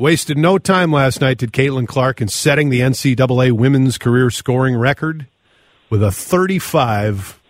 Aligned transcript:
Wasted 0.00 0.38
no 0.38 0.58
time 0.58 0.92
last 0.92 1.20
night, 1.20 1.38
did 1.38 1.50
Caitlin 1.50 1.88
Clark, 1.88 2.20
in 2.20 2.28
setting 2.28 2.70
the 2.70 2.78
NCAA 2.78 3.50
women's 3.50 3.98
career 3.98 4.30
scoring 4.30 4.76
record 4.76 5.26
with 5.90 6.04
a 6.04 6.12
35 6.12 7.40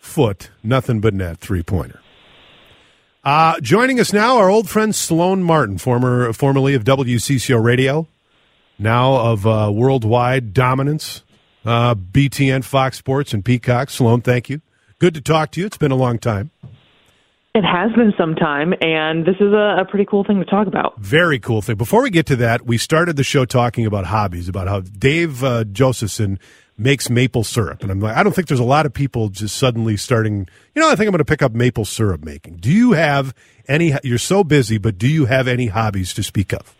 foot, 0.00 0.50
nothing 0.64 1.00
but 1.00 1.14
net 1.14 1.38
three 1.38 1.62
pointer. 1.62 2.00
Uh, 3.22 3.60
joining 3.60 4.00
us 4.00 4.12
now, 4.12 4.36
our 4.38 4.50
old 4.50 4.68
friend 4.68 4.92
Sloane 4.96 5.44
Martin, 5.44 5.78
former 5.78 6.32
formerly 6.32 6.74
of 6.74 6.82
WCCO 6.82 7.62
Radio, 7.62 8.08
now 8.76 9.14
of 9.14 9.46
uh, 9.46 9.70
worldwide 9.72 10.54
dominance, 10.54 11.22
uh, 11.64 11.94
BTN, 11.94 12.64
Fox 12.64 12.98
Sports, 12.98 13.32
and 13.32 13.44
Peacock. 13.44 13.90
Sloane, 13.90 14.22
thank 14.22 14.50
you. 14.50 14.60
Good 14.98 15.14
to 15.14 15.20
talk 15.20 15.52
to 15.52 15.60
you. 15.60 15.66
It's 15.66 15.78
been 15.78 15.92
a 15.92 15.96
long 15.96 16.18
time. 16.18 16.50
It 17.56 17.62
has 17.62 17.92
been 17.92 18.12
some 18.18 18.34
time, 18.34 18.74
and 18.80 19.24
this 19.24 19.36
is 19.36 19.52
a, 19.52 19.82
a, 19.82 19.84
pretty 19.88 20.04
cool 20.04 20.24
thing 20.24 20.40
to 20.40 20.44
talk 20.44 20.66
about. 20.66 20.98
Very 20.98 21.38
cool 21.38 21.62
thing. 21.62 21.76
Before 21.76 22.02
we 22.02 22.10
get 22.10 22.26
to 22.26 22.36
that, 22.36 22.66
we 22.66 22.78
started 22.78 23.14
the 23.14 23.22
show 23.22 23.44
talking 23.44 23.86
about 23.86 24.06
hobbies, 24.06 24.48
about 24.48 24.66
how 24.66 24.80
Dave 24.80 25.44
uh, 25.44 25.62
Josephson 25.62 26.40
makes 26.76 27.08
maple 27.08 27.44
syrup, 27.44 27.82
and 27.82 27.92
I'm 27.92 28.00
like, 28.00 28.16
I 28.16 28.24
don't 28.24 28.34
think 28.34 28.48
there's 28.48 28.58
a 28.58 28.64
lot 28.64 28.86
of 28.86 28.92
people 28.92 29.28
just 29.28 29.56
suddenly 29.56 29.96
starting. 29.96 30.48
You 30.74 30.82
know, 30.82 30.90
I 30.90 30.96
think 30.96 31.06
I'm 31.06 31.12
going 31.12 31.18
to 31.18 31.24
pick 31.24 31.42
up 31.42 31.52
maple 31.52 31.84
syrup 31.84 32.24
making. 32.24 32.56
Do 32.56 32.72
you 32.72 32.90
have 32.90 33.32
any? 33.68 33.94
You're 34.02 34.18
so 34.18 34.42
busy, 34.42 34.78
but 34.78 34.98
do 34.98 35.06
you 35.06 35.26
have 35.26 35.46
any 35.46 35.68
hobbies 35.68 36.12
to 36.14 36.24
speak 36.24 36.52
of? 36.52 36.74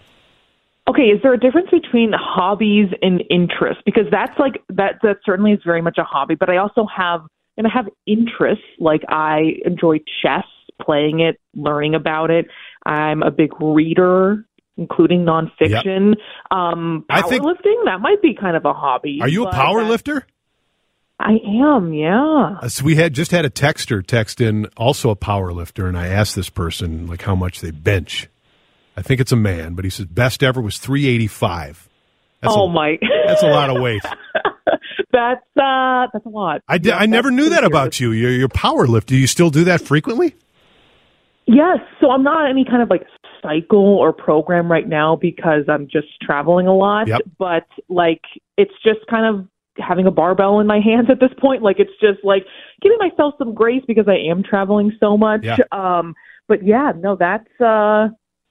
Okay, 0.88 1.02
is 1.02 1.22
there 1.22 1.32
a 1.32 1.38
difference 1.38 1.70
between 1.70 2.10
hobbies 2.12 2.88
and 3.00 3.22
interests? 3.30 3.80
Because 3.86 4.06
that's 4.10 4.36
like 4.40 4.60
that. 4.70 4.96
That 5.04 5.18
certainly 5.24 5.52
is 5.52 5.60
very 5.64 5.82
much 5.82 5.98
a 5.98 6.04
hobby, 6.04 6.34
but 6.34 6.50
I 6.50 6.56
also 6.56 6.84
have 6.86 7.20
and 7.56 7.64
I 7.64 7.70
have 7.72 7.86
interests. 8.08 8.64
Like 8.80 9.02
I 9.08 9.60
enjoy 9.64 9.98
chess 10.20 10.44
playing 10.80 11.20
it, 11.20 11.40
learning 11.54 11.94
about 11.94 12.30
it. 12.30 12.46
I'm 12.84 13.22
a 13.22 13.30
big 13.30 13.50
reader, 13.60 14.44
including 14.76 15.24
nonfiction. 15.24 16.14
Yep. 16.16 16.18
Um, 16.50 17.04
powerlifting, 17.10 17.62
think, 17.62 17.84
that 17.84 18.00
might 18.00 18.20
be 18.22 18.34
kind 18.34 18.56
of 18.56 18.64
a 18.64 18.72
hobby. 18.72 19.18
Are 19.22 19.28
you 19.28 19.46
a 19.46 19.52
power 19.52 19.84
lifter? 19.84 20.26
I 21.18 21.38
am, 21.46 21.92
yeah. 21.92 22.58
Uh, 22.60 22.68
so 22.68 22.84
we 22.84 22.96
had 22.96 23.14
just 23.14 23.30
had 23.30 23.44
a 23.44 23.50
texter 23.50 24.04
text 24.04 24.40
in, 24.40 24.66
also 24.76 25.10
a 25.10 25.16
power 25.16 25.52
lifter, 25.52 25.86
and 25.86 25.96
I 25.96 26.08
asked 26.08 26.34
this 26.34 26.50
person 26.50 27.06
like 27.06 27.22
how 27.22 27.36
much 27.36 27.60
they 27.60 27.70
bench. 27.70 28.28
I 28.96 29.02
think 29.02 29.20
it's 29.20 29.32
a 29.32 29.36
man, 29.36 29.74
but 29.74 29.84
he 29.84 29.90
says 29.90 30.06
best 30.06 30.42
ever 30.42 30.60
was 30.60 30.78
385. 30.78 31.88
That's 32.40 32.54
oh 32.54 32.64
a, 32.64 32.72
my! 32.72 32.98
That's 33.26 33.42
a 33.42 33.48
lot 33.48 33.70
of 33.70 33.80
weight. 33.80 34.02
that's 35.12 35.46
uh, 35.56 36.06
that's 36.12 36.26
a 36.26 36.28
lot. 36.28 36.62
I, 36.68 36.78
yeah, 36.82 36.98
I 36.98 37.06
never 37.06 37.30
knew 37.30 37.48
that 37.50 37.64
about 37.64 38.00
you. 38.00 38.12
You're, 38.12 38.32
you're 38.32 38.48
power 38.48 38.86
lifter. 38.86 39.14
Do 39.14 39.16
you 39.16 39.26
still 39.26 39.50
do 39.50 39.64
that 39.64 39.80
frequently? 39.80 40.34
Yes. 41.46 41.78
So 42.00 42.10
I'm 42.10 42.22
not 42.22 42.48
any 42.48 42.64
kind 42.64 42.82
of 42.82 42.90
like 42.90 43.02
cycle 43.42 43.78
or 43.98 44.12
program 44.12 44.70
right 44.70 44.88
now 44.88 45.16
because 45.16 45.64
I'm 45.68 45.86
just 45.86 46.08
traveling 46.22 46.66
a 46.66 46.74
lot. 46.74 47.08
Yep. 47.08 47.20
But 47.38 47.66
like 47.88 48.22
it's 48.56 48.72
just 48.82 49.00
kind 49.10 49.26
of 49.26 49.46
having 49.76 50.06
a 50.06 50.10
barbell 50.10 50.60
in 50.60 50.66
my 50.66 50.80
hands 50.84 51.08
at 51.10 51.20
this 51.20 51.32
point. 51.38 51.62
Like 51.62 51.78
it's 51.78 51.92
just 52.00 52.24
like 52.24 52.44
giving 52.80 52.98
myself 52.98 53.34
some 53.38 53.54
grace 53.54 53.82
because 53.86 54.06
I 54.08 54.30
am 54.30 54.42
traveling 54.42 54.92
so 54.98 55.16
much. 55.16 55.44
Yeah. 55.44 55.56
Um 55.72 56.14
but 56.48 56.64
yeah, 56.66 56.92
no, 56.96 57.16
that's 57.16 57.48
uh 57.60 58.08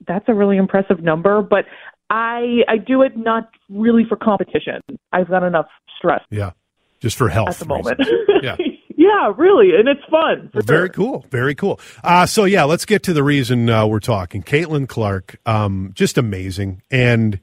that's 0.07 0.25
a 0.27 0.33
really 0.33 0.57
impressive 0.57 1.01
number. 1.01 1.41
But 1.41 1.65
I 2.09 2.59
I 2.67 2.77
do 2.77 3.01
it 3.01 3.17
not 3.17 3.49
really 3.69 4.03
for 4.07 4.17
competition. 4.17 4.81
I've 5.11 5.29
got 5.29 5.43
enough 5.43 5.67
stress. 5.97 6.21
Yeah. 6.29 6.51
Just 6.99 7.17
for 7.17 7.27
health. 7.27 7.49
At 7.49 7.57
the 7.57 7.65
moment. 7.65 7.99
yeah. 8.43 8.55
Yeah, 9.03 9.33
really, 9.35 9.75
and 9.75 9.89
it's 9.89 10.03
fun. 10.09 10.49
Well, 10.53 10.63
very 10.63 10.89
cool, 10.89 11.25
very 11.29 11.55
cool. 11.55 11.77
Uh, 12.05 12.25
so 12.25 12.45
yeah, 12.45 12.63
let's 12.63 12.85
get 12.85 13.03
to 13.03 13.13
the 13.13 13.21
reason 13.21 13.69
uh, 13.69 13.85
we're 13.85 13.99
talking. 13.99 14.41
Caitlin 14.41 14.87
Clark, 14.87 15.35
um, 15.45 15.91
just 15.93 16.17
amazing, 16.17 16.81
and 16.89 17.37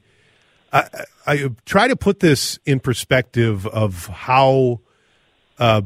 I, 0.73 0.89
I, 1.27 1.49
try 1.65 1.87
to 1.87 1.95
put 1.95 2.19
this 2.19 2.57
in 2.65 2.79
perspective 2.79 3.67
of 3.67 4.07
how, 4.07 4.79
uh, 5.59 5.83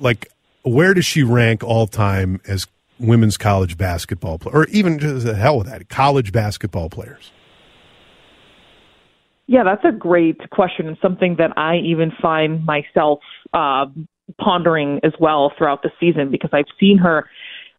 like, 0.00 0.28
where 0.62 0.94
does 0.94 1.04
she 1.04 1.22
rank 1.22 1.62
all 1.62 1.86
time 1.86 2.40
as 2.46 2.66
women's 2.98 3.36
college 3.36 3.76
basketball 3.76 4.38
player, 4.38 4.56
or 4.56 4.66
even 4.68 4.98
just 4.98 5.26
the 5.26 5.34
hell 5.34 5.58
with 5.58 5.66
that, 5.66 5.90
college 5.90 6.32
basketball 6.32 6.88
players? 6.88 7.32
Yeah, 9.46 9.62
that's 9.62 9.84
a 9.84 9.92
great 9.92 10.48
question 10.48 10.88
and 10.88 10.96
something 11.02 11.36
that 11.36 11.58
I 11.58 11.76
even 11.76 12.12
find 12.22 12.64
myself 12.64 13.20
uh, 13.52 13.86
pondering 14.38 15.00
as 15.02 15.12
well 15.20 15.52
throughout 15.56 15.82
the 15.82 15.90
season 16.00 16.30
because 16.30 16.50
I've 16.52 16.66
seen 16.78 16.98
her 16.98 17.28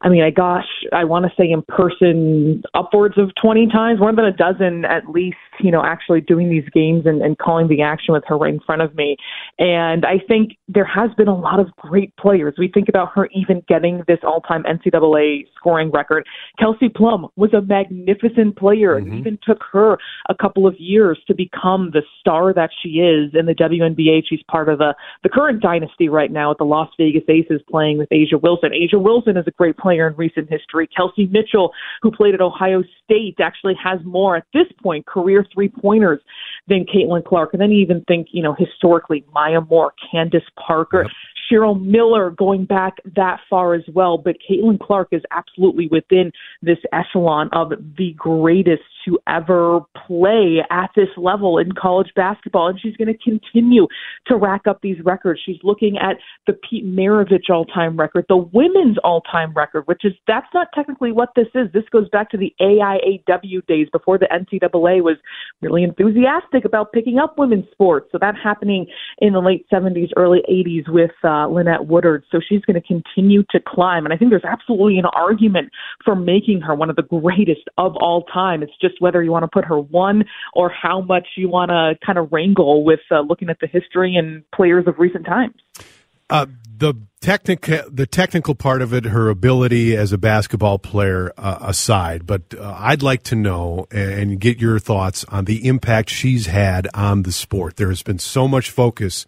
I 0.02 0.10
mean, 0.10 0.22
I 0.22 0.30
gosh, 0.30 0.68
I 0.94 1.04
want 1.04 1.26
to 1.26 1.32
say 1.38 1.50
in 1.50 1.64
person 1.64 2.62
upwards 2.76 3.18
of 3.18 3.32
20 3.42 3.68
times, 3.68 4.00
more 4.00 4.14
than 4.16 4.26
a 4.26 4.32
dozen 4.32 4.86
at 4.86 5.10
least, 5.10 5.38
you 5.60 5.72
know, 5.72 5.84
actually 5.84 6.22
doing 6.22 6.50
these 6.50 6.68
games 6.72 7.06
and, 7.06 7.22
and 7.22 7.38
calling 7.40 7.68
the 7.68 7.82
action 7.82 8.14
with 8.14 8.24
her 8.28 8.38
right 8.38 8.54
in 8.54 8.60
front 8.60 8.84
of 8.84 8.94
me. 8.96 9.18
And 9.58 10.06
I 10.06 10.20
think 10.28 10.58
there 10.68 10.86
has 10.86 11.10
been 11.18 11.28
a 11.28 11.36
lot 11.36 11.60
of 11.60 11.68
great 11.78 12.16
players. 12.18 12.54
We 12.60 12.70
think 12.72 12.90
about 12.90 13.10
her 13.16 13.28
even 13.34 13.64
getting 13.68 14.04
this 14.08 14.20
all 14.24 14.42
time 14.42 14.64
NCAA 14.64 15.48
scoring 15.56 15.90
record. 15.90 16.28
Kelsey 16.60 16.90
Plum 16.90 17.28
was 17.36 17.54
a 17.54 17.62
magnificent 17.62 18.56
player. 18.56 19.00
Mm-hmm. 19.00 19.14
It 19.14 19.18
even 19.18 19.40
took 19.44 19.64
her 19.72 19.98
a 20.30 20.36
couple 20.36 20.68
of 20.68 20.76
years 20.78 21.20
to 21.28 21.34
become 21.34 21.90
the 21.92 22.04
star 22.20 22.54
that 22.54 22.70
she 22.84 23.00
is 23.00 23.32
in 23.34 23.48
the 23.48 23.56
WNBA. 23.56 24.22
She's 24.30 24.44
part 24.50 24.70
of 24.70 24.78
the, 24.78 24.94
the 25.24 25.30
current 25.30 25.62
dynasty 25.62 26.08
right 26.08 26.32
now 26.32 26.52
at 26.52 26.60
the 26.60 26.66
Las 26.66 26.90
Vegas 27.00 27.24
Aces 27.28 27.62
playing 27.68 27.98
with 27.98 28.10
A'ja 28.10 28.40
Wilson. 28.40 28.70
A'ja 28.72 29.02
Wilson 29.02 29.38
is 29.38 29.46
a 29.48 29.52
great 29.52 29.76
player 29.76 29.87
player 29.88 30.08
in 30.10 30.16
recent 30.18 30.50
history. 30.50 30.86
Kelsey 30.86 31.28
Mitchell, 31.28 31.72
who 32.02 32.12
played 32.12 32.34
at 32.34 32.42
Ohio 32.42 32.84
State, 33.06 33.38
actually 33.40 33.74
has 33.82 34.00
more 34.04 34.36
at 34.36 34.44
this 34.54 34.68
point 34.84 35.06
career 35.06 35.46
three 35.54 35.70
pointers 35.70 36.20
than 36.68 36.86
Caitlin 36.94 37.24
Clark. 37.24 37.54
And 37.54 37.62
then 37.62 37.72
you 37.72 37.82
even 37.82 38.04
think, 38.06 38.28
you 38.32 38.44
know, 38.44 38.54
historically, 38.60 39.24
Maya 39.34 39.62
Moore, 39.62 39.94
Candace 40.12 40.44
Parker. 40.58 41.04
Yep. 41.04 41.12
Cheryl 41.52 41.80
Miller 41.82 42.32
going 42.32 42.66
back 42.66 42.98
that 43.16 43.40
far 43.50 43.74
as 43.74 43.84
well, 43.94 44.18
but 44.18 44.36
Caitlin 44.50 44.80
Clark 44.80 45.10
is 45.12 45.22
absolutely 45.32 45.88
within 45.90 46.32
this 46.62 46.78
echelon 46.92 47.50
of 47.54 47.72
the 47.98 48.14
greatest 48.18 48.84
to 49.06 49.18
ever 49.28 49.82
play 50.08 50.58
at 50.70 50.90
this 50.96 51.08
level 51.16 51.58
in 51.58 51.72
college 51.72 52.10
basketball, 52.16 52.68
and 52.68 52.80
she's 52.80 52.96
going 52.98 53.08
to 53.08 53.18
continue 53.18 53.88
to 54.26 54.36
rack 54.36 54.68
up 54.68 54.80
these 54.82 54.98
records. 55.04 55.40
She's 55.46 55.60
looking 55.64 55.98
at 55.98 56.18
the 56.46 56.54
Pete 56.54 56.86
Maravich 56.86 57.50
all-time 57.50 57.98
record, 57.98 58.26
the 58.28 58.38
women's 58.38 58.98
all-time 59.04 59.54
record, 59.54 59.84
which 59.86 60.04
is 60.04 60.14
that's 60.28 60.48
not 60.54 60.68
technically 60.74 61.12
what 61.12 61.30
this 61.36 61.48
is. 61.56 61.72
This 61.74 61.88
goes 61.92 62.10
back 62.10 62.30
to 62.32 62.38
the 62.38 62.54
AIAW 62.60 63.66
days 63.68 63.88
before 63.92 64.18
the 64.18 64.28
NCAA 64.28 65.02
was 65.02 65.18
really 65.62 65.84
enthusiastic 65.84 66.66
about 66.66 66.92
picking 66.92 67.20
up 67.20 67.38
women's 67.38 67.70
sports. 67.72 68.10
So 68.12 68.18
that 68.20 68.36
happening 68.42 68.88
in 69.20 69.34
the 69.34 69.40
late 69.40 69.66
70s, 69.72 70.10
early 70.18 70.42
80s 70.50 70.90
with 70.90 71.12
uh, 71.24 71.37
Lynette 71.46 71.86
Woodard. 71.86 72.24
So 72.32 72.40
she's 72.48 72.62
going 72.62 72.82
to 72.82 72.88
continue 72.88 73.44
to 73.52 73.60
climb, 73.60 74.06
and 74.06 74.14
I 74.14 74.18
think 74.18 74.32
there's 74.32 74.44
absolutely 74.44 74.98
an 74.98 75.06
argument 75.06 75.70
for 76.04 76.16
making 76.16 76.62
her 76.62 76.74
one 76.74 76.90
of 76.90 76.96
the 76.96 77.04
greatest 77.04 77.68
of 77.78 77.96
all 77.98 78.24
time. 78.24 78.64
It's 78.64 78.78
just 78.82 78.96
whether 79.00 79.24
you 79.24 79.32
want 79.32 79.44
to 79.44 79.50
put 79.50 79.66
her 79.66 79.80
one 79.80 80.24
or 80.54 80.70
how 80.70 81.02
much 81.02 81.28
you 81.36 81.50
want 81.50 81.70
to 81.70 81.94
kind 82.06 82.18
of 82.18 82.32
wrangle 82.32 82.84
with 82.84 83.02
uh, 83.12 83.22
looking 83.22 83.50
at 83.50 83.60
the 83.60 83.68
history 83.68 84.16
and 84.16 84.44
players 84.52 84.86
of 84.88 84.96
recent 84.98 85.26
times. 85.26 85.56
Uh, 86.30 86.46
the 86.78 86.94
technical 87.22 87.80
the 87.90 88.06
technical 88.06 88.54
part 88.54 88.82
of 88.82 88.94
it, 88.94 89.06
her 89.06 89.30
ability 89.30 89.96
as 89.96 90.12
a 90.12 90.18
basketball 90.18 90.78
player 90.78 91.32
uh, 91.38 91.58
aside, 91.62 92.28
but 92.28 92.54
uh, 92.58 92.76
I'd 92.78 93.02
like 93.02 93.24
to 93.24 93.36
know 93.36 93.88
and 93.92 94.40
get 94.40 94.60
your 94.60 94.78
thoughts 94.78 95.24
on 95.26 95.46
the 95.46 95.68
impact 95.68 96.10
she's 96.10 96.48
had 96.48 96.88
on 96.94 97.24
the 97.24 97.32
sport. 97.32 97.78
There 97.78 97.90
has 97.90 98.04
been 98.04 98.20
so 98.20 98.48
much 98.48 98.70
focus 98.70 99.26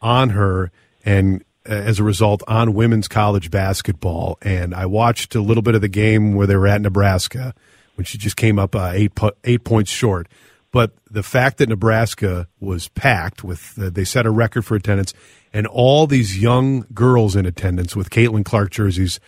on 0.00 0.30
her, 0.30 0.70
and 1.04 1.42
uh, 1.42 1.44
as 1.64 1.98
a 1.98 2.04
result, 2.04 2.42
on 2.46 2.74
women's 2.74 3.08
college 3.08 3.50
basketball. 3.50 4.38
And 4.42 4.74
I 4.74 4.86
watched 4.86 5.34
a 5.34 5.40
little 5.40 5.62
bit 5.62 5.74
of 5.74 5.80
the 5.80 5.88
game 5.88 6.34
where 6.34 6.46
they 6.46 6.56
were 6.56 6.66
at 6.66 6.80
Nebraska 6.80 7.54
when 7.94 8.04
she 8.04 8.18
just 8.18 8.36
came 8.36 8.58
up 8.58 8.74
uh, 8.74 8.92
eight 8.94 9.12
eight 9.44 9.64
points 9.64 9.90
short. 9.90 10.28
But 10.72 10.92
the 11.10 11.22
fact 11.22 11.58
that 11.58 11.68
Nebraska 11.68 12.48
was 12.58 12.88
packed 12.88 13.44
with, 13.44 13.78
uh, 13.78 13.90
they 13.90 14.04
set 14.04 14.24
a 14.24 14.30
record 14.30 14.64
for 14.64 14.74
attendance, 14.74 15.12
and 15.52 15.66
all 15.66 16.06
these 16.06 16.40
young 16.40 16.86
girls 16.94 17.36
in 17.36 17.44
attendance 17.44 17.94
with 17.94 18.08
Caitlin 18.08 18.44
Clark 18.44 18.70
jerseys, 18.70 19.20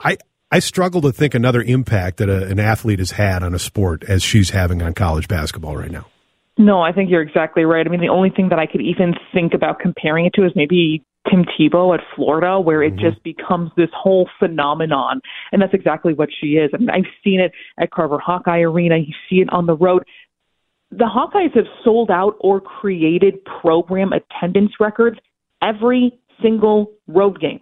I 0.00 0.16
I 0.50 0.60
struggle 0.60 1.00
to 1.00 1.12
think 1.12 1.34
another 1.34 1.60
impact 1.60 2.18
that 2.18 2.28
a, 2.28 2.46
an 2.46 2.60
athlete 2.60 3.00
has 3.00 3.10
had 3.10 3.42
on 3.42 3.52
a 3.52 3.58
sport 3.58 4.04
as 4.04 4.22
she's 4.22 4.50
having 4.50 4.80
on 4.80 4.94
college 4.94 5.26
basketball 5.26 5.76
right 5.76 5.90
now. 5.90 6.06
No, 6.56 6.80
I 6.80 6.92
think 6.92 7.10
you're 7.10 7.20
exactly 7.20 7.64
right. 7.64 7.86
I 7.86 7.90
mean, 7.90 8.00
the 8.00 8.08
only 8.08 8.30
thing 8.30 8.48
that 8.48 8.58
I 8.58 8.66
could 8.66 8.80
even 8.80 9.14
think 9.34 9.52
about 9.52 9.80
comparing 9.80 10.24
it 10.24 10.32
to 10.34 10.46
is 10.46 10.52
maybe 10.54 11.04
Tim 11.30 11.44
Tebow 11.44 11.94
at 11.94 12.00
Florida, 12.14 12.60
where 12.60 12.82
it 12.82 12.94
mm-hmm. 12.94 13.10
just 13.10 13.22
becomes 13.22 13.70
this 13.76 13.90
whole 13.94 14.28
phenomenon. 14.38 15.20
And 15.52 15.60
that's 15.60 15.74
exactly 15.74 16.14
what 16.14 16.28
she 16.40 16.52
is. 16.52 16.70
I 16.74 16.78
mean, 16.78 16.90
I've 16.90 17.10
seen 17.22 17.40
it 17.40 17.52
at 17.80 17.90
Carver 17.90 18.18
Hawkeye 18.18 18.60
Arena. 18.60 18.96
You 18.98 19.12
see 19.28 19.36
it 19.36 19.48
on 19.50 19.66
the 19.66 19.76
road. 19.76 20.04
The 20.90 21.04
Hawkeyes 21.04 21.54
have 21.56 21.66
sold 21.84 22.10
out 22.10 22.36
or 22.40 22.60
created 22.60 23.44
program 23.44 24.10
attendance 24.12 24.72
records 24.78 25.18
every 25.62 26.18
single 26.42 26.92
road 27.08 27.40
game 27.40 27.60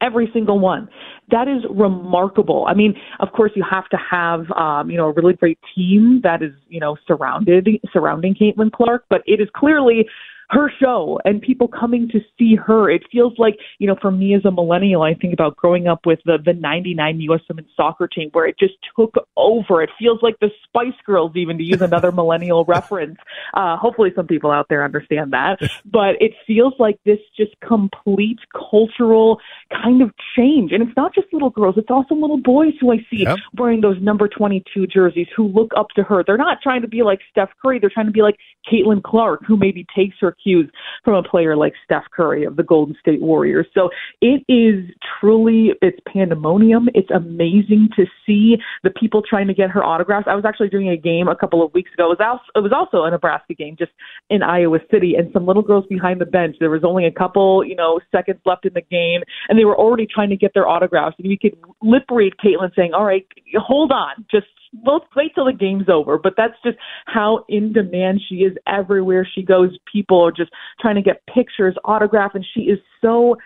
every 0.00 0.28
single 0.32 0.58
one. 0.58 0.88
That 1.30 1.48
is 1.48 1.64
remarkable. 1.70 2.66
I 2.68 2.74
mean, 2.74 2.94
of 3.20 3.32
course, 3.32 3.52
you 3.54 3.64
have 3.68 3.88
to 3.88 3.96
have 4.10 4.50
um, 4.52 4.90
you 4.90 4.96
know 4.96 5.06
a 5.08 5.12
really 5.12 5.34
great 5.34 5.58
team 5.74 6.20
that 6.22 6.42
is 6.42 6.52
you 6.68 6.80
know 6.80 6.96
surrounded 7.06 7.68
surrounding 7.92 8.34
Caitlin 8.34 8.70
Clark, 8.72 9.04
but 9.08 9.22
it 9.26 9.40
is 9.40 9.48
clearly 9.54 10.06
her 10.50 10.70
show 10.80 11.18
and 11.24 11.40
people 11.40 11.68
coming 11.68 12.08
to 12.08 12.20
see 12.38 12.54
her. 12.54 12.90
It 12.90 13.02
feels 13.10 13.34
like, 13.38 13.56
you 13.78 13.86
know, 13.86 13.96
for 14.00 14.10
me 14.10 14.34
as 14.34 14.44
a 14.44 14.50
millennial, 14.50 15.02
I 15.02 15.14
think 15.14 15.32
about 15.32 15.56
growing 15.56 15.86
up 15.86 16.06
with 16.06 16.20
the, 16.24 16.38
the 16.44 16.52
99 16.52 17.20
U.S. 17.22 17.40
women's 17.48 17.70
soccer 17.76 18.06
team 18.06 18.30
where 18.32 18.46
it 18.46 18.58
just 18.58 18.74
took 18.96 19.14
over. 19.36 19.82
It 19.82 19.90
feels 19.98 20.20
like 20.22 20.38
the 20.40 20.50
Spice 20.64 20.98
Girls, 21.04 21.32
even 21.34 21.58
to 21.58 21.64
use 21.64 21.82
another 21.82 22.12
millennial 22.16 22.64
reference. 22.64 23.18
Uh, 23.54 23.76
hopefully 23.76 24.12
some 24.14 24.26
people 24.26 24.50
out 24.50 24.66
there 24.68 24.84
understand 24.84 25.32
that. 25.32 25.58
But 25.84 26.20
it 26.20 26.32
feels 26.46 26.74
like 26.78 26.98
this 27.04 27.18
just 27.36 27.58
complete 27.60 28.38
cultural 28.52 29.40
kind 29.70 30.02
of 30.02 30.12
change. 30.36 30.72
And 30.72 30.82
it's 30.82 30.96
not 30.96 31.14
just 31.14 31.26
little 31.32 31.50
girls, 31.50 31.76
it's 31.76 31.90
also 31.90 32.14
little 32.14 32.40
boys 32.40 32.74
who 32.80 32.92
I 32.92 32.98
see 33.10 33.24
yep. 33.24 33.38
wearing 33.56 33.80
those 33.80 34.00
number 34.00 34.28
22 34.28 34.86
jerseys 34.86 35.28
who 35.36 35.48
look 35.48 35.72
up 35.76 35.88
to 35.96 36.02
her. 36.02 36.22
They're 36.24 36.36
not 36.36 36.58
trying 36.62 36.82
to 36.82 36.88
be 36.88 37.02
like 37.02 37.20
Steph 37.30 37.50
Curry. 37.60 37.78
They're 37.78 37.90
trying 37.90 38.06
to 38.06 38.12
be 38.12 38.22
like 38.22 38.36
Caitlin 38.70 39.02
Clark, 39.02 39.42
who 39.46 39.56
maybe 39.56 39.86
takes 39.94 40.16
her 40.20 40.35
cues 40.42 40.70
from 41.04 41.14
a 41.14 41.22
player 41.22 41.56
like 41.56 41.74
Steph 41.84 42.04
Curry 42.14 42.44
of 42.44 42.56
the 42.56 42.62
Golden 42.62 42.96
State 43.00 43.20
Warriors. 43.20 43.66
So 43.74 43.90
it 44.20 44.42
is 44.48 44.84
truly 45.20 45.72
it's 45.82 45.98
pandemonium. 46.06 46.88
It's 46.94 47.10
amazing 47.10 47.88
to 47.96 48.06
see 48.24 48.56
the 48.82 48.90
people 48.90 49.22
trying 49.22 49.46
to 49.48 49.54
get 49.54 49.70
her 49.70 49.84
autographs. 49.84 50.26
I 50.28 50.34
was 50.34 50.44
actually 50.44 50.68
doing 50.68 50.88
a 50.88 50.96
game 50.96 51.28
a 51.28 51.36
couple 51.36 51.64
of 51.64 51.72
weeks 51.74 51.92
ago. 51.94 52.06
It 52.12 52.18
was 52.18 52.26
also, 52.26 52.44
it 52.54 52.62
was 52.62 52.72
also 52.72 53.04
a 53.04 53.10
Nebraska 53.10 53.54
game, 53.54 53.76
just 53.78 53.92
in 54.30 54.42
Iowa 54.42 54.78
City, 54.90 55.14
and 55.14 55.30
some 55.32 55.46
little 55.46 55.62
girls 55.62 55.84
behind 55.88 56.20
the 56.20 56.26
bench. 56.26 56.56
There 56.60 56.70
was 56.70 56.84
only 56.84 57.06
a 57.06 57.12
couple, 57.12 57.64
you 57.64 57.76
know, 57.76 58.00
seconds 58.12 58.40
left 58.44 58.66
in 58.66 58.74
the 58.74 58.82
game, 58.82 59.22
and 59.48 59.58
they 59.58 59.64
were 59.64 59.76
already 59.76 60.06
trying 60.06 60.30
to 60.30 60.36
get 60.36 60.52
their 60.54 60.68
autographs. 60.68 61.16
And 61.18 61.30
you 61.30 61.38
could 61.38 61.56
lip 61.82 62.04
read 62.10 62.34
Caitlin 62.42 62.74
saying, 62.74 62.94
"All 62.94 63.04
right, 63.04 63.26
hold 63.56 63.92
on, 63.92 64.24
just 64.30 64.46
we'll 64.84 65.00
wait 65.14 65.34
till 65.34 65.46
the 65.46 65.52
game's 65.52 65.88
over. 65.88 66.18
But 66.18 66.34
that's 66.36 66.54
just 66.64 66.78
how 67.06 67.44
in 67.48 67.72
demand 67.72 68.20
she 68.28 68.36
is 68.36 68.56
everywhere 68.66 69.26
she 69.34 69.42
goes. 69.42 69.76
People 69.90 70.24
are 70.24 70.32
just 70.32 70.50
trying 70.80 70.96
to 70.96 71.02
get 71.02 71.26
pictures, 71.26 71.76
autograph, 71.84 72.34
and 72.34 72.44
she 72.54 72.62
is 72.62 72.78
so 73.00 73.36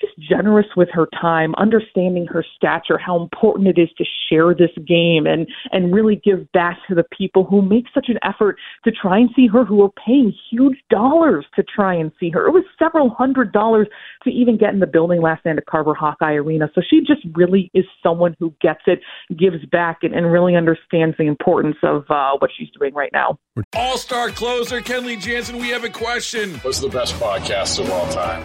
just 0.00 0.18
generous 0.18 0.66
with 0.76 0.88
her 0.92 1.06
time, 1.20 1.54
understanding 1.56 2.26
her 2.26 2.44
stature, 2.56 2.98
how 2.98 3.20
important 3.20 3.68
it 3.68 3.78
is 3.78 3.88
to 3.98 4.04
share 4.28 4.54
this 4.54 4.70
game 4.86 5.26
and 5.26 5.46
and 5.72 5.94
really 5.94 6.16
give 6.16 6.50
back 6.52 6.78
to 6.88 6.94
the 6.94 7.04
people 7.16 7.44
who 7.44 7.62
make 7.62 7.84
such 7.92 8.08
an 8.08 8.18
effort 8.22 8.56
to 8.84 8.90
try 8.90 9.18
and 9.18 9.30
see 9.36 9.46
her, 9.46 9.64
who 9.64 9.82
are 9.82 9.90
paying 10.04 10.32
huge 10.50 10.78
dollars 10.88 11.44
to 11.54 11.62
try 11.62 11.94
and 11.94 12.12
see 12.18 12.30
her. 12.30 12.46
It 12.46 12.52
was 12.52 12.64
several 12.78 13.10
hundred 13.10 13.52
dollars 13.52 13.88
to 14.24 14.30
even 14.30 14.56
get 14.56 14.72
in 14.72 14.80
the 14.80 14.86
building 14.86 15.20
last 15.20 15.44
night 15.44 15.58
at 15.58 15.66
Carver 15.66 15.94
Hawkeye 15.94 16.34
Arena. 16.34 16.70
So 16.74 16.82
she 16.88 17.00
just 17.00 17.20
really 17.34 17.70
is 17.74 17.84
someone 18.02 18.36
who 18.38 18.54
gets 18.60 18.82
it, 18.86 19.00
gives 19.36 19.64
back, 19.66 19.98
and, 20.02 20.14
and 20.14 20.32
really 20.32 20.56
understands 20.56 21.16
the 21.18 21.26
importance 21.26 21.76
of 21.82 22.04
uh, 22.10 22.32
what 22.38 22.50
she's 22.56 22.68
doing 22.78 22.94
right 22.94 23.10
now. 23.12 23.38
All 23.74 23.98
star 23.98 24.30
closer 24.30 24.80
Kenley 24.80 25.20
Jansen, 25.20 25.58
we 25.58 25.68
have 25.68 25.84
a 25.84 25.90
question. 25.90 26.54
What's 26.58 26.80
the 26.80 26.88
best 26.88 27.14
podcast 27.14 27.80
of 27.80 27.90
all 27.90 28.08
time? 28.10 28.44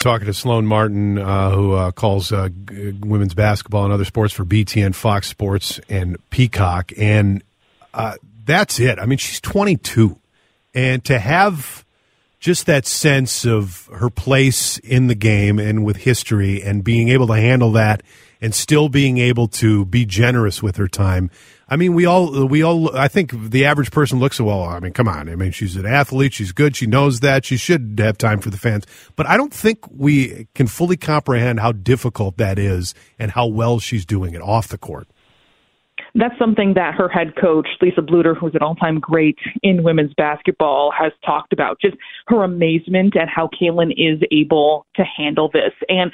talking 0.00 0.26
to 0.26 0.34
Sloane 0.34 0.66
Martin, 0.66 1.18
uh, 1.18 1.50
who 1.50 1.72
uh, 1.72 1.92
calls 1.92 2.32
uh, 2.32 2.48
women's 3.00 3.34
basketball 3.34 3.84
and 3.84 3.92
other 3.92 4.06
sports 4.06 4.32
for 4.32 4.44
BTN, 4.46 4.94
Fox 4.94 5.28
Sports, 5.28 5.78
and 5.90 6.16
Peacock. 6.30 6.92
And 6.96 7.44
uh, 7.92 8.14
that's 8.46 8.80
it. 8.80 8.98
I 8.98 9.04
mean, 9.04 9.18
she's 9.18 9.40
22. 9.40 10.18
And 10.74 11.04
to 11.04 11.18
have 11.18 11.84
just 12.38 12.64
that 12.64 12.86
sense 12.86 13.44
of 13.44 13.88
her 13.92 14.08
place 14.08 14.78
in 14.78 15.08
the 15.08 15.14
game 15.14 15.58
and 15.58 15.84
with 15.84 15.98
history 15.98 16.62
and 16.62 16.82
being 16.82 17.10
able 17.10 17.26
to 17.26 17.34
handle 17.34 17.72
that 17.72 18.02
and 18.40 18.54
still 18.54 18.88
being 18.88 19.18
able 19.18 19.48
to 19.48 19.84
be 19.86 20.04
generous 20.04 20.62
with 20.62 20.76
her 20.76 20.88
time 20.88 21.30
I 21.70 21.76
mean, 21.76 21.94
we 21.94 22.04
all, 22.04 22.46
we 22.46 22.64
all, 22.64 22.96
I 22.96 23.06
think 23.06 23.30
the 23.32 23.64
average 23.64 23.92
person 23.92 24.18
looks 24.18 24.40
at, 24.40 24.46
well, 24.46 24.64
I 24.64 24.80
mean, 24.80 24.92
come 24.92 25.06
on. 25.06 25.28
I 25.28 25.36
mean, 25.36 25.52
she's 25.52 25.76
an 25.76 25.86
athlete. 25.86 26.34
She's 26.34 26.50
good. 26.50 26.74
She 26.74 26.86
knows 26.86 27.20
that. 27.20 27.44
She 27.44 27.56
should 27.56 28.00
have 28.02 28.18
time 28.18 28.40
for 28.40 28.50
the 28.50 28.56
fans. 28.56 28.86
But 29.14 29.28
I 29.28 29.36
don't 29.36 29.54
think 29.54 29.78
we 29.88 30.48
can 30.56 30.66
fully 30.66 30.96
comprehend 30.96 31.60
how 31.60 31.70
difficult 31.70 32.38
that 32.38 32.58
is 32.58 32.92
and 33.20 33.30
how 33.30 33.46
well 33.46 33.78
she's 33.78 34.04
doing 34.04 34.34
it 34.34 34.42
off 34.42 34.66
the 34.66 34.78
court 34.78 35.06
that's 36.14 36.36
something 36.38 36.74
that 36.74 36.94
her 36.94 37.08
head 37.08 37.34
coach, 37.40 37.68
Lisa 37.80 38.00
Bluder, 38.00 38.36
who's 38.36 38.54
an 38.54 38.62
all 38.62 38.74
time 38.74 38.98
great 38.98 39.38
in 39.62 39.82
women's 39.82 40.12
basketball, 40.14 40.92
has 40.96 41.12
talked 41.24 41.52
about. 41.52 41.80
Just 41.80 41.96
her 42.26 42.42
amazement 42.42 43.16
at 43.16 43.28
how 43.28 43.48
Caitlin 43.48 43.92
is 43.92 44.20
able 44.32 44.86
to 44.96 45.04
handle 45.04 45.50
this. 45.52 45.72
And 45.88 46.10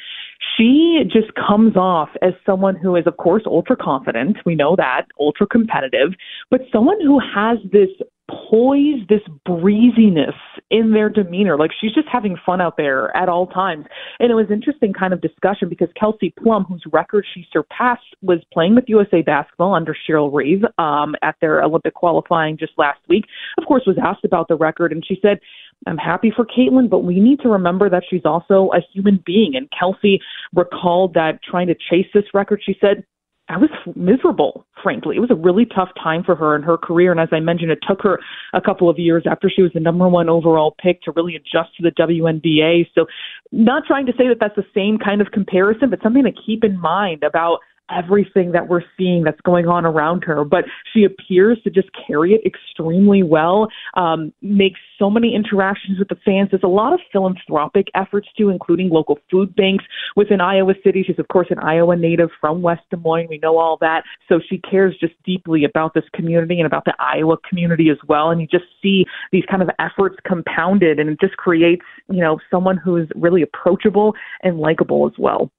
she 0.57 1.03
just 1.05 1.33
comes 1.35 1.77
off 1.77 2.09
as 2.23 2.33
someone 2.45 2.77
who 2.77 2.97
is, 2.97 3.07
of 3.07 3.17
course, 3.17 3.43
ultra 3.47 3.77
confident. 3.77 4.39
We 4.45 4.55
know 4.55 4.77
that, 4.77 5.07
ultra 5.21 5.47
competitive, 5.47 6.15
but 6.51 6.61
someone 6.73 7.01
who 7.01 7.19
has 7.21 7.59
this 7.73 7.91
poise, 8.29 9.07
this 9.09 9.21
breeziness 9.45 10.35
in 10.71 10.93
their 10.93 11.09
demeanor. 11.09 11.57
Like 11.57 11.71
she's 11.81 11.93
just 11.93 12.09
having 12.11 12.37
fun 12.45 12.61
out 12.61 12.77
there 12.77 13.17
at 13.17 13.29
all 13.29 13.47
times. 13.47 13.87
And 14.19 14.31
it 14.31 14.35
was 14.35 14.47
interesting 14.51 14.93
kind 14.93 15.13
of 15.13 15.21
discussion 15.21 15.69
because 15.69 15.89
Kelsey 15.99 16.35
Plum, 16.43 16.65
whose 16.65 16.83
record 16.93 17.25
she 17.33 17.47
surpassed, 17.53 18.03
was 18.23 18.41
playing 18.53 18.75
with 18.75 18.85
USA 18.89 19.23
basketball 19.23 19.75
under 19.75 19.97
Cheryl 20.09 20.33
Reeve 20.33 20.65
um, 20.79 21.15
at 21.23 21.37
their 21.41 21.63
Olympic 21.63 21.95
qualifying 21.95 22.57
just 22.57 22.73
last 22.79 23.01
week. 23.09 23.25
Of 23.59 23.67
course, 23.67 23.85
was 23.87 23.97
asked 24.03 24.25
about 24.25 24.49
the 24.49 24.57
record, 24.57 24.93
and 24.93 25.05
she 25.07 25.19
said, 25.23 25.39
I'm 25.87 25.99
happy 25.99 26.33
for 26.35 26.45
Caitlin, 26.45 26.91
but 26.91 27.01
we 27.01 27.21
need 27.21 27.41
to 27.41 27.49
remember 27.49 27.89
that 27.91 28.03
she's 28.09 28.25
also 28.25 28.71
a 28.75 28.81
human 28.93 29.23
being. 29.25 29.53
And 29.55 29.69
Kelsey 29.79 30.21
recalled 30.55 31.15
that 31.15 31.41
trying 31.49 31.69
to 31.69 31.75
chase 31.75 32.07
this 32.13 32.25
record, 32.35 32.61
she 32.65 32.77
said, 32.81 33.05
I 33.49 33.59
was 33.59 33.71
miserable, 33.95 34.67
frankly. 34.83 35.17
It 35.17 35.21
was 35.21 35.31
a 35.31 35.37
really 35.37 35.67
tough 35.67 35.91
time 36.03 36.25
for 36.25 36.35
her 36.35 36.57
in 36.57 36.63
her 36.63 36.77
career. 36.77 37.13
And 37.13 37.21
as 37.21 37.29
I 37.31 37.39
mentioned, 37.39 37.71
it 37.71 37.79
took 37.89 38.03
her 38.03 38.19
a 38.53 38.61
couple 38.61 38.91
of 38.91 38.99
years 38.99 39.23
after 39.31 39.49
she 39.49 39.63
was 39.63 39.71
the 39.73 39.79
number 39.79 40.09
one 40.09 40.29
overall 40.29 40.75
pick 40.83 41.01
to 41.03 41.13
really 41.13 41.37
adjust 41.37 41.77
to 41.77 41.83
the 41.83 41.93
WNBA. 41.93 42.89
So, 42.93 43.07
not 43.53 43.85
trying 43.87 44.07
to 44.07 44.13
say 44.19 44.27
that 44.27 44.39
that's 44.41 44.57
the 44.57 44.67
same 44.75 44.99
kind 44.99 45.21
of 45.21 45.31
comparison, 45.31 45.91
but 45.91 46.03
something 46.03 46.25
to 46.25 46.33
keep 46.33 46.65
in 46.65 46.77
mind 46.81 47.23
about 47.23 47.61
everything 47.91 48.53
that 48.53 48.69
we're 48.69 48.83
seeing 48.97 49.23
that's 49.23 49.41
going 49.43 49.67
on 49.67 49.85
around 49.85 50.25
her, 50.25 50.45
but 50.45 50.65
she 50.93 51.05
appears 51.05 51.59
to 51.63 51.71
just 51.71 51.89
carry 52.07 52.33
it 52.33 52.41
extremely 52.45 53.23
well, 53.23 53.69
um, 53.95 54.33
makes 54.43 54.81
so 54.99 55.11
many 55.11 55.35
interactions 55.35 55.99
with 55.99 56.09
the 56.09 56.17
fans. 56.25 56.49
There's 56.51 56.63
a 56.63 56.69
lot 56.69 56.93
of 56.93 57.01
philanthropic 57.13 57.89
efforts 57.95 58.29
too, 58.37 58.51
including 58.51 58.89
local 58.89 59.19
food 59.31 59.55
banks 59.55 59.85
within 60.17 60.41
Iowa 60.41 60.75
City. 60.83 61.05
She's, 61.07 61.19
of 61.19 61.29
course, 61.29 61.49
an 61.51 61.59
Iowa 61.59 61.97
native 61.97 62.31
from 62.41 62.63
West 62.63 62.83
Des 62.91 62.97
Moines. 62.97 63.29
We 63.29 63.39
know 63.39 63.59
all 63.59 63.77
that. 63.81 64.03
So 64.29 64.41
she 64.49 64.59
cares 64.59 64.97
just 64.99 65.15
deeply 65.25 65.65
about 65.65 65.95
this 65.95 66.05
community 66.15 66.59
and 66.59 66.67
about 66.67 66.85
the 66.85 66.95
Iowa 66.99 67.37
community 67.49 67.91
as 67.91 67.99
well. 68.09 68.31
And 68.31 68.41
you 68.41 68.47
just 68.47 68.65
see 68.83 69.05
these 69.33 69.45
kind 69.51 69.63
of 69.63 69.71
efforts 69.79 70.17
compounded, 70.27 70.99
and 70.99 71.11
it 71.11 71.21
just 71.21 71.37
creates, 71.37 71.85
you 72.09 72.21
know, 72.21 72.39
someone 72.51 72.77
who 72.77 72.97
is 72.97 73.09
really 73.15 73.43
approachable 73.43 74.15
and 74.43 74.59
likable 74.59 75.07
as 75.07 75.13
well. 75.19 75.51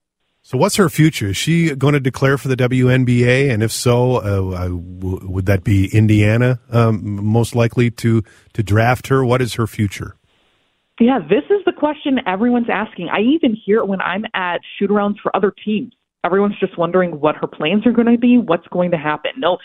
So, 0.48 0.58
what's 0.58 0.78
her 0.78 0.88
future? 0.88 1.32
Is 1.32 1.36
she 1.36 1.76
going 1.76 1.94
to 1.94 2.00
declare 2.00 2.38
for 2.38 2.48
the 2.48 2.56
WNBA? 2.56 3.52
And 3.52 3.62
if 3.62 3.70
so, 3.70 4.16
uh, 4.16 4.56
uh, 4.56 4.68
w- 4.70 5.20
would 5.24 5.46
that 5.46 5.66
be 5.66 5.94
Indiana 5.94 6.62
um, 6.72 7.22
most 7.22 7.54
likely 7.54 7.92
to 7.92 8.24
to 8.54 8.64
draft 8.64 9.08
her? 9.08 9.26
What 9.26 9.42
is 9.42 9.56
her 9.56 9.68
future? 9.68 10.16
Yeah, 11.02 11.20
this 11.20 11.44
is 11.50 11.66
the 11.66 11.74
question 11.74 12.22
everyone's 12.26 12.70
asking. 12.72 13.10
I 13.10 13.20
even 13.20 13.58
hear 13.58 13.80
it 13.80 13.90
when 13.90 14.00
I'm 14.00 14.24
at 14.34 14.62
shootarounds 14.80 15.20
for 15.22 15.36
other 15.36 15.54
teams. 15.66 15.94
Everyone's 16.24 16.58
just 16.62 16.78
wondering 16.78 17.20
what 17.20 17.36
her 17.36 17.48
plans 17.48 17.86
are 17.86 17.92
going 17.92 18.08
to 18.08 18.18
be, 18.18 18.38
what's 18.38 18.68
going 18.70 18.92
to 18.92 18.98
happen. 18.98 19.32
No, 19.36 19.58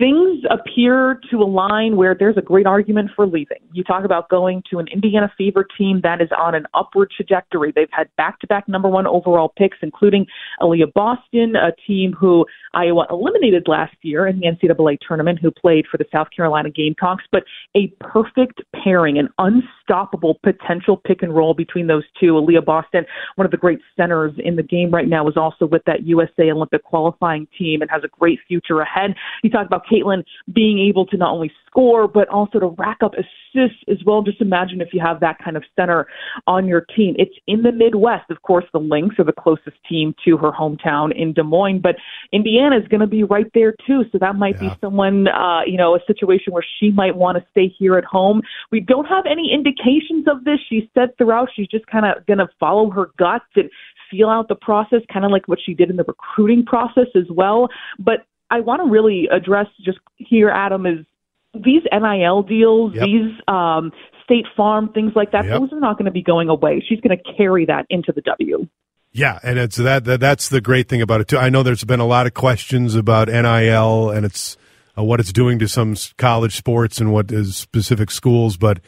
things 0.00 0.42
appear 0.50 1.20
to 1.30 1.36
align 1.36 1.94
where 1.94 2.16
there's 2.18 2.38
a 2.38 2.42
great 2.42 2.66
argument 2.66 3.10
for 3.14 3.26
leaving. 3.26 3.58
You 3.72 3.84
talk 3.84 4.04
about 4.04 4.30
going 4.30 4.62
to 4.70 4.78
an 4.78 4.88
Indiana 4.88 5.30
Fever 5.36 5.66
team 5.76 6.00
that 6.02 6.22
is 6.22 6.30
on 6.36 6.54
an 6.54 6.64
upward 6.72 7.12
trajectory. 7.14 7.70
They've 7.70 7.86
had 7.92 8.08
back 8.16 8.40
to 8.40 8.46
back 8.46 8.66
number 8.66 8.88
one 8.88 9.06
overall 9.06 9.52
picks, 9.58 9.76
including 9.82 10.26
Aliyah 10.62 10.92
Boston, 10.94 11.54
a 11.54 11.72
team 11.86 12.14
who 12.18 12.46
Iowa 12.72 13.06
eliminated 13.10 13.68
last 13.68 13.94
year 14.00 14.26
in 14.26 14.40
the 14.40 14.46
NCAA 14.46 14.96
tournament, 15.06 15.38
who 15.40 15.50
played 15.50 15.84
for 15.90 15.98
the 15.98 16.06
South 16.10 16.28
Carolina 16.34 16.70
Gamecocks, 16.70 17.24
but 17.30 17.42
a 17.76 17.88
perfect 18.00 18.62
pairing, 18.82 19.18
an 19.18 19.28
unstoppable 19.38 20.38
potential 20.42 20.96
pick 20.96 21.22
and 21.22 21.36
roll 21.36 21.52
between 21.52 21.88
those 21.88 22.04
two. 22.18 22.32
Aliyah 22.32 22.64
Boston, 22.64 23.04
one 23.36 23.44
of 23.44 23.50
the 23.50 23.58
great 23.58 23.80
centers 23.98 24.32
in 24.38 24.56
the 24.56 24.62
game 24.62 24.90
right 24.90 25.08
now, 25.08 25.28
is 25.28 25.36
also 25.36 25.66
with 25.66 25.82
that 25.84 26.06
USA 26.06 26.50
Olympic 26.50 26.82
qualifying 26.84 27.46
team 27.58 27.82
and 27.82 27.90
has 27.90 28.02
a 28.02 28.08
great 28.18 28.38
future 28.48 28.80
ahead. 28.80 29.14
You 29.42 29.50
talk 29.50 29.66
about 29.66 29.84
Caitlin 29.90 30.24
being 30.52 30.78
able 30.78 31.06
to 31.06 31.16
not 31.16 31.32
only 31.32 31.50
score, 31.66 32.08
but 32.08 32.28
also 32.28 32.58
to 32.58 32.74
rack 32.78 32.98
up 33.02 33.12
assists 33.14 33.82
as 33.88 33.98
well. 34.04 34.22
Just 34.22 34.40
imagine 34.40 34.80
if 34.80 34.88
you 34.92 35.00
have 35.00 35.20
that 35.20 35.38
kind 35.42 35.56
of 35.56 35.64
center 35.76 36.06
on 36.46 36.66
your 36.66 36.82
team. 36.96 37.14
It's 37.18 37.34
in 37.46 37.62
the 37.62 37.72
Midwest. 37.72 38.30
Of 38.30 38.42
course, 38.42 38.64
the 38.72 38.80
Lynx 38.80 39.16
are 39.18 39.24
the 39.24 39.32
closest 39.32 39.76
team 39.88 40.14
to 40.24 40.36
her 40.36 40.50
hometown 40.52 41.10
in 41.16 41.32
Des 41.32 41.42
Moines, 41.42 41.80
but 41.80 41.96
Indiana 42.32 42.76
is 42.76 42.86
going 42.88 43.00
to 43.00 43.06
be 43.06 43.22
right 43.22 43.50
there 43.54 43.74
too. 43.86 44.02
So 44.12 44.18
that 44.18 44.36
might 44.36 44.56
yeah. 44.60 44.70
be 44.70 44.80
someone, 44.80 45.28
uh, 45.28 45.60
you 45.66 45.76
know, 45.76 45.94
a 45.94 46.00
situation 46.06 46.52
where 46.52 46.64
she 46.78 46.90
might 46.90 47.16
want 47.16 47.38
to 47.38 47.44
stay 47.50 47.72
here 47.78 47.96
at 47.96 48.04
home. 48.04 48.42
We 48.70 48.80
don't 48.80 49.06
have 49.06 49.24
any 49.26 49.50
indications 49.52 50.26
of 50.28 50.44
this. 50.44 50.58
She 50.68 50.90
said 50.94 51.16
throughout 51.18 51.48
she's 51.54 51.68
just 51.68 51.86
kind 51.86 52.06
of 52.06 52.26
going 52.26 52.38
to 52.38 52.48
follow 52.58 52.90
her 52.90 53.10
guts 53.18 53.44
and 53.56 53.70
feel 54.10 54.28
out 54.28 54.48
the 54.48 54.56
process, 54.56 55.00
kind 55.12 55.24
of 55.24 55.30
like 55.30 55.46
what 55.46 55.58
she 55.64 55.74
did 55.74 55.90
in 55.90 55.96
the 55.96 56.04
recruiting 56.04 56.64
process 56.64 57.06
as 57.14 57.26
well. 57.30 57.68
But 57.98 58.26
I 58.50 58.60
want 58.60 58.82
to 58.82 58.90
really 58.90 59.28
address 59.30 59.66
just 59.84 59.98
here, 60.16 60.50
Adam, 60.50 60.86
is 60.86 61.06
these 61.54 61.82
NIL 61.92 62.42
deals, 62.42 62.94
yep. 62.94 63.04
these 63.04 63.32
um, 63.48 63.92
State 64.24 64.46
Farm 64.56 64.92
things 64.92 65.12
like 65.14 65.32
that. 65.32 65.44
Yep. 65.44 65.60
Those 65.60 65.72
are 65.72 65.80
not 65.80 65.96
going 65.96 66.06
to 66.06 66.12
be 66.12 66.22
going 66.22 66.48
away. 66.48 66.84
She's 66.86 67.00
going 67.00 67.16
to 67.16 67.32
carry 67.36 67.66
that 67.66 67.86
into 67.90 68.12
the 68.12 68.20
W. 68.22 68.68
Yeah, 69.12 69.40
and 69.42 69.58
it's 69.58 69.76
that, 69.76 70.04
that 70.04 70.20
that's 70.20 70.48
the 70.48 70.60
great 70.60 70.88
thing 70.88 71.02
about 71.02 71.20
it 71.20 71.28
too. 71.28 71.38
I 71.38 71.48
know 71.48 71.64
there's 71.64 71.82
been 71.82 72.00
a 72.00 72.06
lot 72.06 72.26
of 72.26 72.34
questions 72.34 72.94
about 72.94 73.26
NIL 73.26 74.10
and 74.10 74.24
it's 74.24 74.56
uh, 74.96 75.02
what 75.02 75.18
it's 75.18 75.32
doing 75.32 75.58
to 75.58 75.68
some 75.68 75.96
college 76.16 76.56
sports 76.56 77.00
and 77.00 77.12
what 77.12 77.32
is 77.32 77.56
specific 77.56 78.10
schools, 78.10 78.56
but 78.56 78.78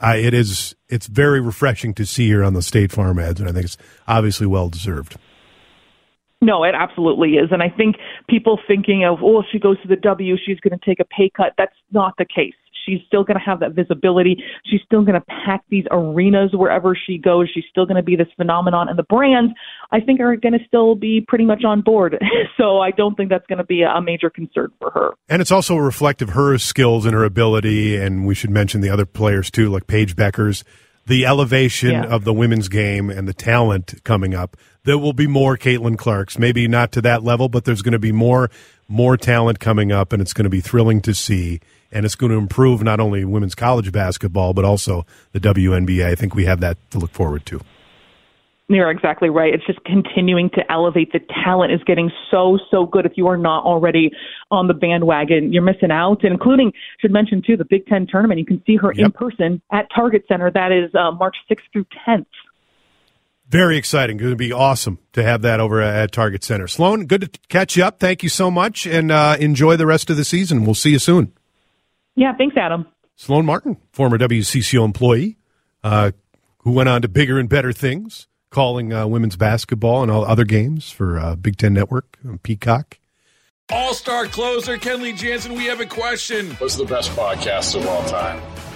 uh, 0.00 0.14
it 0.16 0.34
is 0.34 0.76
it's 0.88 1.06
very 1.08 1.40
refreshing 1.40 1.94
to 1.94 2.06
see 2.06 2.30
her 2.30 2.44
on 2.44 2.54
the 2.54 2.62
State 2.62 2.92
Farm 2.92 3.18
ads, 3.18 3.40
and 3.40 3.48
I 3.48 3.52
think 3.52 3.64
it's 3.64 3.76
obviously 4.06 4.46
well 4.46 4.68
deserved. 4.68 5.16
No, 6.42 6.64
it 6.64 6.74
absolutely 6.74 7.34
is. 7.34 7.50
And 7.52 7.62
I 7.62 7.68
think 7.68 7.96
people 8.28 8.58
thinking 8.66 9.04
of, 9.04 9.18
oh, 9.22 9.40
if 9.40 9.46
she 9.50 9.60
goes 9.60 9.80
to 9.82 9.88
the 9.88 9.96
W, 9.96 10.36
she's 10.44 10.58
going 10.60 10.76
to 10.76 10.84
take 10.84 10.98
a 10.98 11.04
pay 11.04 11.30
cut. 11.34 11.52
That's 11.56 11.74
not 11.92 12.14
the 12.18 12.24
case. 12.24 12.54
She's 12.84 12.98
still 13.06 13.22
going 13.22 13.38
to 13.38 13.44
have 13.44 13.60
that 13.60 13.74
visibility. 13.74 14.42
She's 14.66 14.80
still 14.84 15.02
going 15.02 15.14
to 15.14 15.24
pack 15.46 15.62
these 15.70 15.84
arenas 15.92 16.50
wherever 16.52 16.96
she 16.96 17.16
goes. 17.16 17.48
She's 17.54 17.64
still 17.70 17.86
going 17.86 17.96
to 17.96 18.02
be 18.02 18.16
this 18.16 18.26
phenomenon. 18.36 18.88
And 18.88 18.98
the 18.98 19.04
brands, 19.04 19.52
I 19.92 20.00
think, 20.00 20.18
are 20.18 20.34
going 20.34 20.54
to 20.54 20.64
still 20.66 20.96
be 20.96 21.24
pretty 21.26 21.44
much 21.44 21.62
on 21.64 21.82
board. 21.82 22.20
so 22.56 22.80
I 22.80 22.90
don't 22.90 23.14
think 23.14 23.30
that's 23.30 23.46
going 23.46 23.58
to 23.58 23.64
be 23.64 23.82
a 23.82 24.00
major 24.00 24.30
concern 24.30 24.72
for 24.80 24.90
her. 24.90 25.10
And 25.28 25.40
it's 25.40 25.52
also 25.52 25.76
a 25.76 25.82
reflective 25.82 26.30
of 26.30 26.34
her 26.34 26.58
skills 26.58 27.06
and 27.06 27.14
her 27.14 27.22
ability. 27.24 27.96
And 27.96 28.26
we 28.26 28.34
should 28.34 28.50
mention 28.50 28.80
the 28.80 28.90
other 28.90 29.06
players, 29.06 29.48
too, 29.48 29.70
like 29.70 29.86
Paige 29.86 30.16
Bueckers 30.16 30.64
the 31.06 31.26
elevation 31.26 31.90
yeah. 31.90 32.04
of 32.04 32.24
the 32.24 32.32
women's 32.32 32.68
game 32.68 33.10
and 33.10 33.26
the 33.26 33.34
talent 33.34 34.02
coming 34.04 34.34
up. 34.34 34.56
There 34.84 34.98
will 34.98 35.12
be 35.12 35.28
more 35.28 35.56
Caitlin 35.56 35.96
Clarks, 35.96 36.40
maybe 36.40 36.66
not 36.66 36.90
to 36.92 37.00
that 37.02 37.22
level, 37.22 37.48
but 37.48 37.64
there's 37.64 37.82
going 37.82 37.92
to 37.92 38.00
be 38.00 38.10
more 38.10 38.50
more 38.88 39.16
talent 39.16 39.60
coming 39.60 39.92
up, 39.92 40.12
and 40.12 40.20
it's 40.20 40.32
going 40.32 40.44
to 40.44 40.50
be 40.50 40.60
thrilling 40.60 41.00
to 41.02 41.14
see. 41.14 41.60
And 41.92 42.04
it's 42.04 42.16
going 42.16 42.32
to 42.32 42.38
improve 42.38 42.82
not 42.82 42.98
only 42.98 43.24
women's 43.24 43.54
college 43.54 43.92
basketball, 43.92 44.54
but 44.54 44.64
also 44.64 45.06
the 45.30 45.40
WNBA. 45.40 46.04
I 46.04 46.14
think 46.16 46.34
we 46.34 46.46
have 46.46 46.60
that 46.60 46.78
to 46.90 46.98
look 46.98 47.12
forward 47.12 47.46
to. 47.46 47.60
You're 48.68 48.90
exactly 48.90 49.28
right. 49.28 49.54
It's 49.54 49.66
just 49.66 49.84
continuing 49.84 50.50
to 50.50 50.72
elevate. 50.72 51.12
The 51.12 51.20
talent 51.44 51.72
is 51.72 51.80
getting 51.84 52.10
so, 52.30 52.58
so 52.70 52.86
good. 52.86 53.06
If 53.06 53.12
you 53.16 53.28
are 53.28 53.36
not 53.36 53.64
already 53.64 54.10
on 54.50 54.66
the 54.66 54.74
bandwagon, 54.74 55.52
you're 55.52 55.62
missing 55.62 55.90
out. 55.90 56.24
And 56.24 56.32
including, 56.32 56.72
should 56.98 57.12
mention 57.12 57.42
too, 57.46 57.56
the 57.56 57.66
Big 57.66 57.86
Ten 57.86 58.06
tournament. 58.06 58.40
You 58.40 58.46
can 58.46 58.62
see 58.66 58.76
her 58.76 58.92
yep. 58.94 59.06
in 59.06 59.12
person 59.12 59.62
at 59.70 59.86
Target 59.94 60.24
Center. 60.26 60.50
That 60.50 60.72
is 60.72 60.92
uh, 60.94 61.12
March 61.12 61.36
6th 61.50 61.60
through 61.72 61.86
10th. 62.08 62.26
Very 63.52 63.76
exciting. 63.76 64.16
Going 64.16 64.30
to 64.30 64.36
be 64.36 64.50
awesome 64.50 64.98
to 65.12 65.22
have 65.22 65.42
that 65.42 65.60
over 65.60 65.82
at 65.82 66.10
Target 66.10 66.42
Center. 66.42 66.66
Sloane, 66.66 67.04
good 67.04 67.20
to 67.20 67.40
catch 67.50 67.76
you 67.76 67.84
up. 67.84 68.00
Thank 68.00 68.22
you 68.22 68.30
so 68.30 68.50
much, 68.50 68.86
and 68.86 69.12
uh, 69.12 69.36
enjoy 69.38 69.76
the 69.76 69.84
rest 69.84 70.08
of 70.08 70.16
the 70.16 70.24
season. 70.24 70.64
We'll 70.64 70.74
see 70.74 70.92
you 70.92 70.98
soon. 70.98 71.34
Yeah, 72.14 72.34
thanks, 72.34 72.56
Adam. 72.56 72.86
Sloane 73.14 73.44
Martin, 73.44 73.76
former 73.92 74.16
WCCO 74.16 74.86
employee, 74.86 75.36
uh, 75.84 76.12
who 76.60 76.70
went 76.70 76.88
on 76.88 77.02
to 77.02 77.08
bigger 77.08 77.38
and 77.38 77.46
better 77.46 77.74
things 77.74 78.26
calling 78.48 78.90
uh, 78.90 79.06
women's 79.06 79.36
basketball 79.36 80.02
and 80.02 80.10
all 80.10 80.24
other 80.24 80.44
games 80.46 80.90
for 80.90 81.18
uh, 81.18 81.36
Big 81.36 81.58
Ten 81.58 81.74
Network 81.74 82.18
and 82.24 82.42
Peacock. 82.42 82.98
All 83.70 83.92
star 83.92 84.24
closer 84.28 84.78
Kenley 84.78 85.14
Jansen, 85.14 85.52
we 85.52 85.66
have 85.66 85.80
a 85.80 85.86
question. 85.86 86.52
What's 86.52 86.76
the 86.76 86.86
best 86.86 87.10
podcast 87.10 87.78
of 87.78 87.86
all 87.86 88.02
time? 88.04 88.40